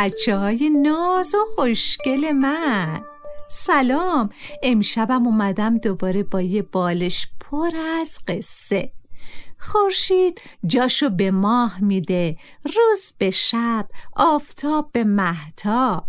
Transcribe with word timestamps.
بچه 0.00 0.36
های 0.36 0.70
ناز 0.70 1.34
و 1.34 1.38
خوشگل 1.54 2.32
من. 2.32 3.02
سلام. 3.50 4.28
امشبم 4.62 5.26
اومدم 5.26 5.78
دوباره 5.78 6.22
با 6.22 6.40
یه 6.40 6.62
بالش 6.62 7.28
پر 7.40 7.70
از 8.00 8.18
قصه. 8.26 8.92
خورشید 9.58 10.40
جاشو 10.66 11.08
به 11.10 11.30
ماه 11.30 11.84
میده. 11.84 12.36
روز 12.64 13.12
به 13.18 13.30
شب 13.30 13.88
آفتاب 14.16 14.90
به 14.92 15.04
محتاب 15.04 16.04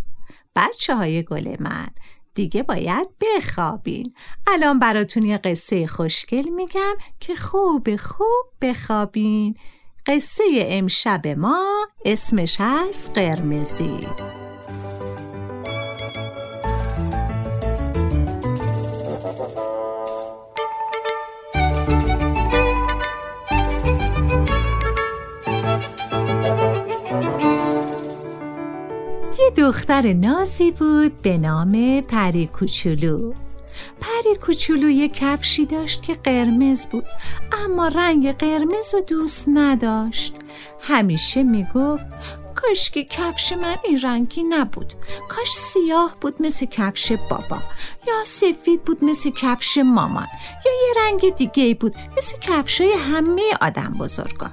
بچه 0.56 0.96
های 0.96 1.24
گل 1.24 1.56
من 1.60 1.88
دیگه 2.34 2.64
باید 2.64 3.08
بخوابین. 3.22 4.14
الان 4.48 4.80
براتون 4.80 5.24
یه 5.24 5.38
قصه 5.38 5.88
خوشگل 5.88 6.50
میگم 6.50 6.96
که 7.20 7.36
خوب 7.36 7.96
خوب 7.96 8.46
بخوابین. 8.62 9.56
قصه 10.06 10.44
امشب 10.54 11.28
ما 11.28 11.86
اسمش 12.06 12.58
هست 12.60 13.12
قرمزی. 13.14 14.08
یه 29.40 29.52
دختر 29.58 30.14
نازی 30.14 30.72
بود 30.72 31.22
به 31.22 31.38
نام 31.38 32.02
پری 32.02 32.48
کوچولو. 32.48 33.34
پری 34.02 34.36
کوچولو 34.36 34.90
یه 34.90 35.10
کفشی 35.10 35.66
داشت 35.66 36.04
که 36.04 36.14
قرمز 36.14 36.88
بود 36.88 37.06
اما 37.66 37.88
رنگ 37.88 38.38
قرمز 38.38 38.94
رو 38.94 39.02
دوست 39.02 39.46
نداشت. 39.48 40.36
همیشه 40.80 41.44
می‌گفت 41.44 42.06
کاش 42.56 42.90
که 42.90 43.04
کفش 43.04 43.54
من 43.54 43.76
این 43.84 44.02
رنگی 44.02 44.44
نبود 44.44 44.94
کاش 45.30 45.52
سیاه 45.52 46.16
بود 46.22 46.42
مثل 46.42 46.66
کفش 46.66 47.12
بابا 47.12 47.64
یا 48.08 48.24
سفید 48.26 48.84
بود 48.84 49.04
مثل 49.04 49.30
کفش 49.30 49.78
مامان 49.78 50.28
یا 50.66 50.72
یه 50.72 50.94
رنگ 51.04 51.36
دیگه 51.36 51.74
بود 51.74 51.96
مثل 52.18 52.38
کفشای 52.38 52.94
همه 52.94 53.42
آدم 53.62 53.96
بزرگان. 54.00 54.52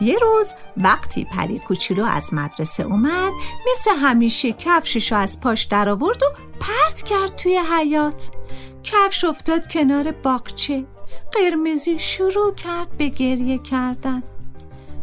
یه 0.00 0.18
روز 0.18 0.52
وقتی 0.76 1.24
پری 1.24 1.58
کوچولو 1.58 2.04
از 2.04 2.34
مدرسه 2.34 2.82
اومد 2.82 3.32
مثل 3.70 3.90
همیشه 3.96 4.52
کفششو 4.52 5.16
از 5.16 5.40
پاش 5.40 5.62
در 5.62 5.88
آورد 5.88 6.22
و 6.22 6.26
پرت 6.60 7.02
کرد 7.02 7.36
توی 7.36 7.58
حیات 7.58 8.30
کفش 8.84 9.24
افتاد 9.24 9.72
کنار 9.72 10.10
باغچه. 10.10 10.84
قرمزی 11.32 11.98
شروع 11.98 12.54
کرد 12.54 12.98
به 12.98 13.08
گریه 13.08 13.58
کردن. 13.58 14.22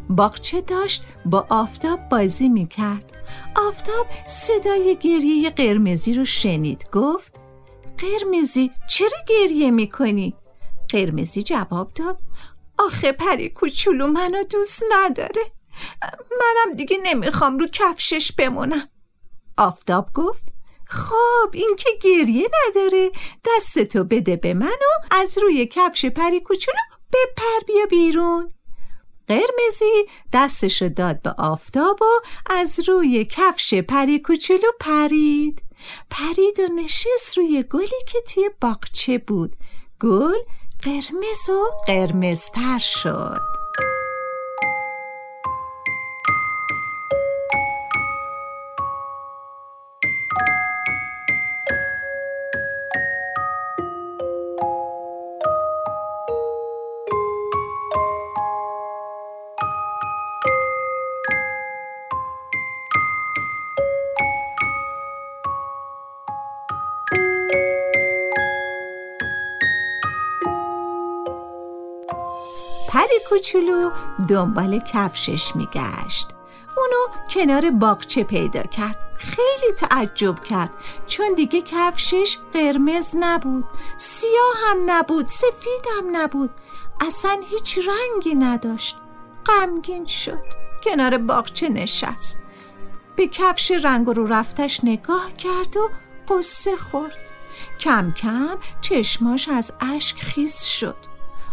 باغچه 0.09 0.61
داشت 0.61 1.03
با 1.25 1.47
آفتاب 1.49 2.09
بازی 2.09 2.49
می‌کرد. 2.49 3.17
آفتاب 3.67 4.07
صدای 4.27 4.97
گریه 5.01 5.49
قرمزی 5.49 6.13
رو 6.13 6.25
شنید. 6.25 6.89
گفت 6.91 7.35
قرمزی 7.97 8.71
چرا 8.89 9.17
گریه 9.27 9.71
می‌کنی؟ 9.71 10.33
قرمزی 10.89 11.43
جواب 11.43 11.93
داد 11.93 12.19
آخه 12.79 13.11
پری 13.11 13.49
کوچولو 13.49 14.07
منو 14.07 14.43
دوست 14.43 14.83
نداره. 14.91 15.41
منم 16.31 16.75
دیگه 16.75 16.97
نمی‌خوام 17.03 17.59
رو 17.59 17.67
کفشش 17.67 18.31
بمونم. 18.31 18.89
آفتاب 19.57 20.09
گفت 20.13 20.56
خب 20.89 21.49
این 21.53 21.75
که 21.77 21.89
گریه 22.01 22.47
نداره. 22.67 23.11
دستتو 23.45 24.03
بده 24.03 24.35
به 24.35 24.53
من 24.53 24.67
و 24.67 25.05
از 25.11 25.37
روی 25.37 25.65
کفش 25.71 26.05
پری 26.05 26.39
کوچولو 26.39 26.77
بپر 27.13 27.65
بیا 27.67 27.85
بیرون. 27.89 28.53
قرمزی 29.27 30.05
دستشو 30.33 30.87
داد 30.87 31.21
به 31.21 31.33
آفتاب 31.37 32.01
و 32.01 32.05
از 32.45 32.79
روی 32.87 33.25
کفش 33.25 33.73
پری 33.73 34.19
کوچولو 34.19 34.71
پرید. 34.79 35.63
پرید 36.09 36.59
و 36.59 36.67
نشست 36.83 37.37
روی 37.37 37.63
گلی 37.69 38.03
که 38.07 38.21
توی 38.21 38.49
باغچه 38.61 39.17
بود. 39.17 39.55
گل 40.01 40.37
قرمز 40.83 41.49
و 41.49 41.65
قرمزتر 41.87 42.79
شد. 42.79 43.66
کوچولو 73.29 73.91
دنبال 74.29 74.79
کفشش 74.79 75.55
میگشت. 75.55 76.27
اونو 76.77 77.27
کنار 77.29 77.69
باغچه 77.71 78.23
پیدا 78.23 78.63
کرد. 78.63 79.07
خیلی 79.17 79.73
تعجب 79.77 80.43
کرد. 80.43 80.69
چون 81.07 81.33
دیگه 81.35 81.61
کفشش 81.61 82.37
قرمز 82.53 83.15
نبود. 83.19 83.65
سیاه 83.97 84.55
هم 84.65 84.77
نبود. 84.85 85.27
سفید 85.27 85.85
هم 85.97 86.17
نبود. 86.17 86.49
اصلا 87.01 87.41
هیچ 87.49 87.77
رنگی 87.77 88.35
نداشت. 88.35 88.97
غمگین 89.45 90.05
شد. 90.05 90.43
کنار 90.83 91.17
باغچه 91.17 91.69
نشست. 91.69 92.39
به 93.15 93.27
کفش 93.27 93.71
رنگ 93.71 94.07
رو 94.07 94.27
رفتش 94.27 94.83
نگاه 94.83 95.33
کرد 95.37 95.77
و 95.77 95.89
قصه 96.29 96.75
خورد. 96.75 97.17
کم 97.79 98.11
کم 98.11 98.57
چشماش 98.81 99.49
از 99.49 99.71
اشک 99.79 100.19
خیز 100.19 100.61
شد. 100.61 100.95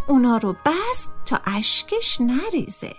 اونا 0.09 0.37
رو 0.37 0.57
بست 0.67 1.11
تا 1.27 1.41
اشکش 1.47 2.21
نریزه. 2.21 2.95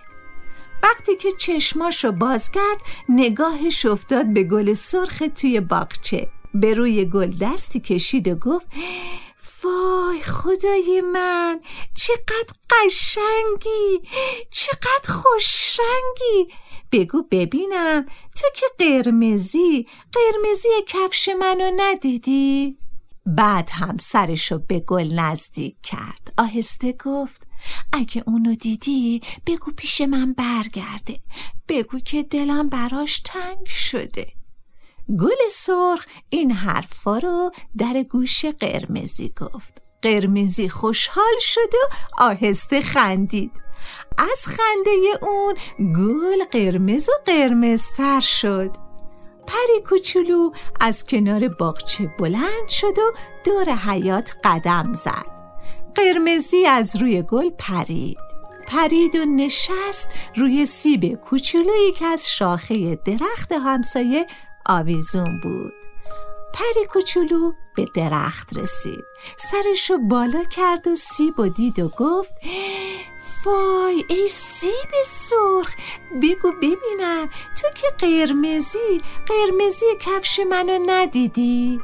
وقتی 0.82 1.16
که 1.16 1.30
چشماش 1.32 2.04
رو 2.04 2.12
باز 2.12 2.50
کرد 2.50 2.80
نگاهش 3.08 3.86
افتاد 3.86 4.26
به 4.32 4.44
گل 4.44 4.74
سرخ 4.74 5.22
توی 5.40 5.60
باغچه. 5.60 6.28
به 6.54 6.74
روی 6.74 7.04
گل 7.04 7.30
دستی 7.40 7.80
کشید 7.80 8.28
و 8.28 8.34
گفت 8.34 8.66
وای 9.64 10.20
خدای 10.20 11.00
من 11.12 11.60
چقدر 11.94 12.54
قشنگی 12.70 14.08
چقدر 14.50 15.12
خوشرنگی. 15.12 16.54
بگو 16.92 17.22
ببینم 17.30 18.06
تو 18.40 18.48
که 18.54 18.66
قرمزی 18.78 19.86
قرمزی 20.12 20.68
کفش 20.86 21.28
منو 21.28 21.70
ندیدی؟ 21.76 22.78
بعد 23.26 23.70
هم 23.72 23.96
سرشو 24.00 24.58
به 24.58 24.80
گل 24.80 25.14
نزدیک 25.14 25.76
کرد. 25.82 26.34
آهسته 26.38 26.92
گفت 26.92 27.46
اگه 27.92 28.22
اونو 28.26 28.54
دیدی 28.54 29.20
بگو 29.46 29.72
پیش 29.76 30.00
من 30.00 30.32
برگرده. 30.32 31.20
بگو 31.68 31.98
که 31.98 32.22
دلم 32.22 32.68
براش 32.68 33.20
تنگ 33.20 33.66
شده. 33.66 34.26
گل 35.18 35.48
سرخ 35.52 36.06
این 36.28 36.52
حرفا 36.52 37.18
رو 37.18 37.50
در 37.78 38.02
گوش 38.02 38.44
قرمزی 38.44 39.28
گفت. 39.28 39.82
قرمزی 40.02 40.68
خوشحال 40.68 41.34
شد 41.40 41.74
و 41.74 41.94
آهسته 42.22 42.80
خندید. 42.80 43.52
از 44.18 44.46
خنده 44.46 44.90
اون 45.22 45.54
گل 45.78 46.44
قرمز 46.44 47.08
و 47.08 47.12
قرمزتر 47.26 48.20
شد. 48.20 48.85
پری 49.46 49.82
کوچولو 49.88 50.50
از 50.80 51.04
کنار 51.04 51.48
باغچه 51.48 52.10
بلند 52.18 52.68
شد 52.68 52.98
و 52.98 53.12
دور 53.44 53.70
حیات 53.70 54.36
قدم 54.44 54.94
زد. 54.94 55.36
قرمزی 55.94 56.66
از 56.66 56.96
روی 56.96 57.22
گل 57.22 57.50
پرید. 57.58 58.18
پرید 58.66 59.16
و 59.16 59.24
نشست 59.24 60.08
روی 60.36 60.66
سیب 60.66 61.14
کوچولویی 61.14 61.92
که 61.92 62.04
از 62.04 62.30
شاخه 62.30 62.96
درخت 62.96 63.52
همسایه 63.52 64.26
آویزون 64.66 65.40
بود. 65.42 65.72
پری 66.54 66.86
کوچولو 66.86 67.52
به 67.76 67.86
درخت 67.94 68.56
رسید. 68.56 69.04
سرشو 69.36 69.98
بالا 69.98 70.44
کرد 70.44 70.88
و 70.88 70.96
سیب 70.96 71.40
و 71.40 71.48
دید 71.48 71.78
و 71.78 71.88
گفت 71.88 72.34
وای 73.46 74.04
ای 74.08 74.28
سیب 74.28 74.90
سرخ. 75.04 75.70
بگو 76.22 76.52
ببینم 76.52 77.30
تو 77.62 77.68
که 77.74 77.86
قرمزی 77.98 79.00
قرمزی 79.26 79.86
کفش 80.00 80.40
منو 80.50 80.78
ندیدی؟ 80.86 81.80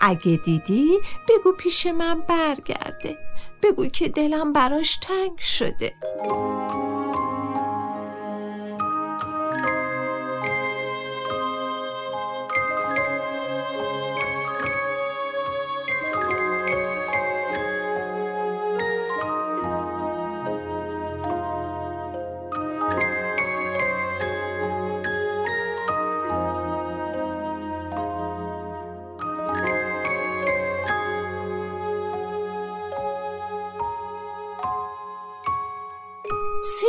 اگه 0.00 0.36
دیدی 0.36 1.00
بگو 1.28 1.52
پیش 1.52 1.86
من 1.86 2.20
برگرده. 2.20 3.18
بگو 3.62 3.86
که 3.86 4.08
دلم 4.08 4.52
براش 4.52 4.96
تنگ 4.96 5.38
شده. 5.38 5.94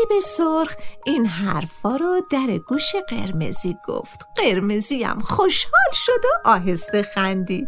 سیب 0.08 0.20
سرخ 0.20 0.76
این 1.06 1.26
حرفا 1.26 1.96
رو 1.96 2.22
در 2.30 2.58
گوش 2.58 2.96
قرمزی 3.10 3.76
گفت. 3.88 4.20
قرمزی 4.36 5.04
هم 5.04 5.20
خوشحال 5.20 5.92
شد 5.94 6.26
و 6.26 6.48
آهسته 6.50 7.02
خندید. 7.04 7.68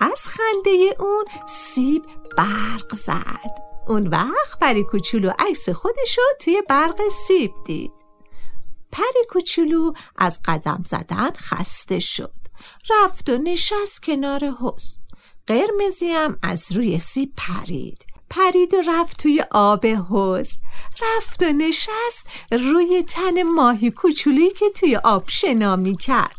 از 0.00 0.28
خنده 0.28 0.94
اون 1.00 1.24
سیب 1.48 2.04
برق 2.36 2.94
زد. 2.94 3.54
اون 3.88 4.06
وقت 4.06 4.58
پری 4.60 4.84
کوچولو 4.84 5.32
عکس 5.38 5.68
خودشو 5.68 6.22
توی 6.40 6.62
برق 6.68 7.08
سیب 7.08 7.52
دید. 7.66 7.92
پری 8.92 9.24
کوچولو 9.30 9.92
از 10.16 10.40
قدم 10.44 10.82
زدن 10.86 11.30
خسته 11.36 11.98
شد. 11.98 12.34
رفت 12.90 13.30
و 13.30 13.38
نشست 13.38 14.02
کنار 14.02 14.50
حوز 14.50 14.98
قرمزی 15.46 16.08
هم 16.08 16.38
از 16.42 16.72
روی 16.72 16.98
سیب 16.98 17.32
پرید. 17.36 18.11
پرید 18.32 18.74
و 18.74 18.82
رفت 18.86 19.22
توی 19.22 19.44
آب 19.50 19.86
حوز 19.86 20.58
رفت 21.02 21.42
و 21.42 21.52
نشست 21.52 22.26
روی 22.50 23.02
تن 23.02 23.42
ماهی 23.42 23.90
کوچولویی 23.90 24.50
که 24.50 24.70
توی 24.70 24.96
آب 24.96 25.24
شنا 25.28 25.76
می 25.76 25.96
کرد. 25.96 26.36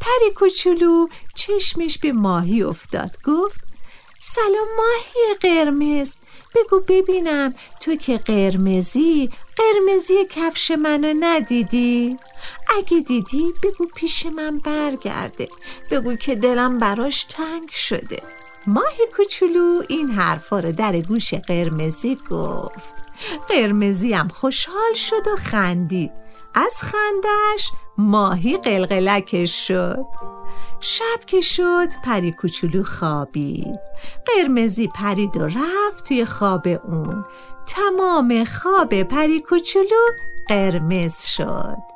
پری 0.00 0.30
کوچولو 0.34 1.06
چشمش 1.34 1.98
به 1.98 2.12
ماهی 2.12 2.62
افتاد. 2.62 3.10
گفت 3.26 3.60
سلام 4.20 4.68
ماهی 4.76 5.34
قرمز. 5.40 6.16
بگو 6.54 6.80
ببینم 6.88 7.54
تو 7.80 7.96
که 7.96 8.18
قرمزی 8.18 9.28
قرمزی 9.56 10.14
کفش 10.30 10.70
منو 10.70 11.14
ندیدی؟ 11.20 12.16
اگه 12.78 13.00
دیدی 13.00 13.52
بگو 13.62 13.86
پیش 13.96 14.26
من 14.26 14.58
برگرده. 14.58 15.48
بگو 15.90 16.16
که 16.16 16.34
دلم 16.34 16.78
براش 16.78 17.24
تنگ 17.24 17.70
شده. 17.70 18.22
ماهی 18.66 19.06
کوچولو 19.16 19.82
این 19.88 20.10
حرفا 20.10 20.60
رو 20.60 20.72
در 20.72 21.00
گوش 21.00 21.34
قرمزی 21.34 22.18
گفت. 22.30 22.94
قرمزی 23.48 24.12
هم 24.12 24.28
خوشحال 24.28 24.94
شد 24.94 25.28
و 25.32 25.36
خندید. 25.36 26.10
از 26.54 26.82
خندش 26.82 27.70
ماهی 27.98 28.56
قلقلکش 28.56 29.66
شد. 29.68 30.04
شب 30.80 31.24
که 31.26 31.40
شد 31.40 31.88
پری 32.04 32.32
کوچولو 32.32 32.82
خوابید. 32.82 33.80
قرمزی 34.26 34.88
پرید 34.88 35.36
و 35.36 35.46
رفت 35.46 36.08
توی 36.08 36.24
خواب 36.24 36.68
اون. 36.68 37.24
تمام 37.66 38.44
خواب 38.44 39.02
پری 39.02 39.40
کوچولو 39.40 40.06
قرمز 40.48 41.24
شد. 41.24 41.93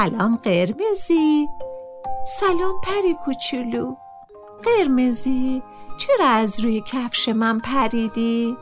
سلام 0.00 0.36
قرمزی. 0.36 1.48
سلام 2.40 2.80
پری 2.84 3.14
کوچولو. 3.24 3.94
قرمزی 4.62 5.62
چرا 5.98 6.26
از 6.26 6.60
روی 6.60 6.82
کفش 6.86 7.28
من 7.28 7.58
پریدی؟ 7.58 8.56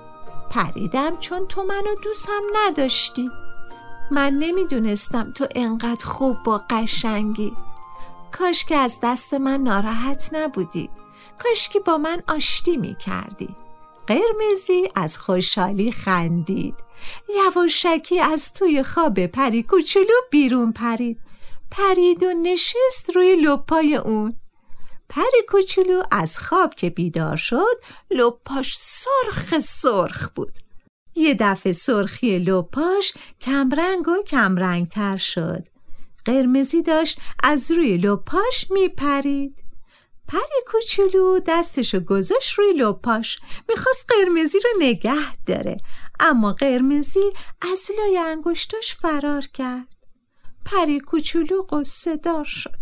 پریدم 0.50 1.16
چون 1.16 1.46
تو 1.46 1.62
منو 1.62 1.94
دوستم 2.04 2.42
نداشتی. 2.54 3.30
من 4.10 4.32
نمی‌دونستم 4.32 5.32
تو 5.32 5.46
انقدر 5.54 6.04
خوب 6.04 6.36
با 6.44 6.60
قشنگی. 6.70 7.52
کاش 8.32 8.64
که 8.64 8.76
از 8.76 8.98
دست 9.02 9.34
من 9.34 9.60
ناراحت 9.60 10.30
نبودی. 10.32 10.90
کاش 11.42 11.68
که 11.68 11.80
با 11.80 11.98
من 11.98 12.22
آشتی 12.28 12.76
می 12.76 12.94
کردی 12.94 13.56
قرمزی 14.06 14.88
از 14.94 15.18
خوشحالی 15.18 15.92
خندید. 15.92 16.74
یواشکی 17.28 18.20
از 18.20 18.52
توی 18.52 18.82
خواب 18.82 19.26
پری 19.26 19.62
کوچولو 19.62 20.14
بیرون 20.30 20.72
پرید. 20.72 21.27
پرید 21.70 22.22
و 22.22 22.32
نشست 22.42 23.10
روی 23.14 23.36
لپای 23.36 23.96
اون. 23.96 24.36
پری 25.08 25.42
کوچولو 25.48 26.02
از 26.10 26.38
خواب 26.38 26.74
که 26.74 26.90
بیدار 26.90 27.36
شد 27.36 27.82
لپاش 28.10 28.78
سرخ 28.78 29.58
سرخ 29.58 30.28
بود. 30.34 30.52
یه 31.14 31.36
دفعه 31.40 31.72
سرخی 31.72 32.38
لپاش 32.38 33.12
کمرنگ 33.40 34.08
و 34.08 34.22
کمرنگ 34.22 34.86
تر 34.86 35.16
شد. 35.16 35.68
قرمزی 36.24 36.82
داشت 36.82 37.20
از 37.42 37.70
روی 37.70 37.96
لپاش 37.96 38.70
میپرید. 38.70 39.64
پری 40.28 40.62
کوچولو 40.66 41.40
دستشو 41.46 42.00
گذاشت 42.00 42.58
روی 42.58 42.72
لپاش. 42.72 43.38
می‌خواست 43.68 44.06
قرمزی 44.08 44.58
رو 44.58 44.70
نگه 44.78 45.44
داره 45.46 45.76
اما 46.20 46.52
قرمزی 46.52 47.32
از 47.72 47.90
لای 47.98 48.18
انگشتاش 48.18 48.94
فرار 48.94 49.42
کرد. 49.42 49.97
پری 50.72 51.00
کوچولو 51.00 51.62
قصه 51.62 52.16
دار 52.16 52.44
شد. 52.44 52.78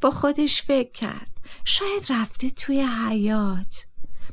با 0.00 0.10
خودش 0.10 0.62
فکر 0.62 0.92
کرد. 0.92 1.30
شاید 1.64 2.06
رفته 2.10 2.50
توی 2.50 2.86
حیات 3.08 3.84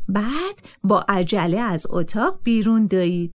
بعد 0.10 0.62
با 0.84 1.06
عجله 1.10 1.60
از 1.60 1.88
اتاق 1.90 2.40
بیرون 2.44 2.86
دوید. 2.86 3.32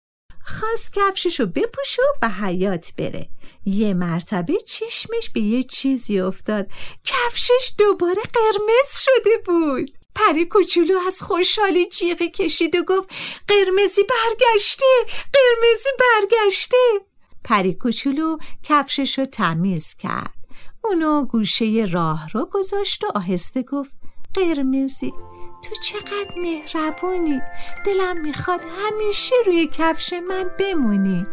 خواست 0.44 0.92
کفششو 0.92 1.46
بپوشه 1.46 2.02
و 2.02 2.18
به 2.20 2.28
حیات 2.28 2.92
بره. 2.98 3.28
یه 3.64 3.94
مرتبه 3.94 4.56
چشمش 4.56 5.30
به 5.30 5.40
یه 5.40 5.62
چیزی 5.62 6.20
افتاد. 6.20 6.66
کفشش 7.04 7.72
دوباره 7.78 8.22
قرمز 8.22 8.96
شده 8.96 9.38
بود. 9.46 9.98
پری 10.14 10.44
کوچولو 10.44 10.98
از 11.06 11.22
خوشحالی 11.22 11.88
جیغی 11.88 12.30
کشید 12.30 12.76
و 12.76 12.82
گفت 12.82 13.08
قرمزی 13.48 14.02
برگشته! 14.02 14.86
قرمزی 15.32 15.90
برگشته! 16.00 16.76
پری 17.46 17.74
کوچولو 17.74 18.36
کفشش 18.62 19.26
تمیز 19.32 19.94
کرد. 19.94 20.34
اونو 20.84 21.24
گوشه 21.24 21.88
راه 21.90 22.28
رو 22.28 22.48
گذاشت 22.52 23.04
و 23.04 23.06
آهسته 23.14 23.62
گفت 23.62 23.92
قرمزی 24.34 25.12
تو 25.62 25.74
چقدر 25.82 26.34
مهربونی. 26.42 27.40
دلم 27.86 28.20
می‌خواد 28.20 28.60
همیشه 28.78 29.34
روی 29.46 29.68
کفش 29.72 30.12
من 30.12 30.50
بمونی. 30.58 31.24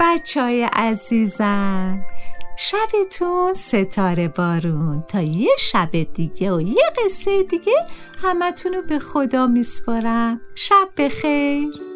بچه 0.00 0.42
های 0.42 0.62
عزیزم 0.62 2.04
شبتون 2.58 3.52
ستاره 3.52 4.28
بارون. 4.28 5.04
تا 5.08 5.20
یه 5.20 5.50
شب 5.58 5.90
دیگه 6.14 6.52
و 6.52 6.60
یه 6.60 6.92
قصه 7.04 7.42
دیگه 7.42 7.86
همتون 8.22 8.86
به 8.88 8.98
خدا 8.98 9.46
میسپارم. 9.46 10.40
شب 10.54 10.88
بخیر. 10.96 11.95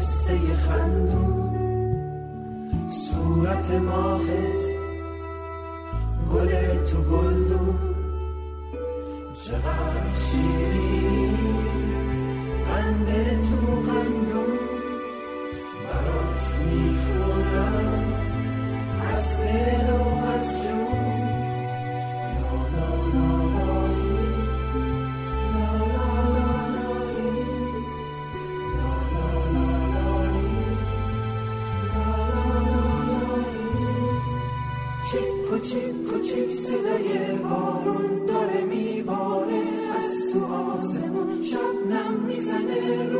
پسته 0.00 0.56
خندون. 0.56 1.50
صورت 2.90 3.70
ماهت 3.70 4.62
گل 6.32 6.50
تو 6.84 7.02
گلدون. 7.02 7.78
چقدر 9.34 10.12
شیرین 10.14 11.36
بند 12.66 13.08
تو 13.42 13.56
قندون. 13.66 14.58
برات 15.84 16.46
می‌خورم. 16.66 17.59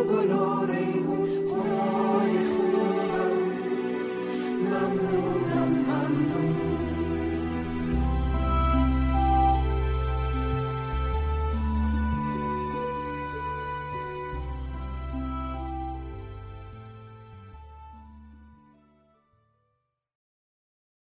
colore 0.07 0.81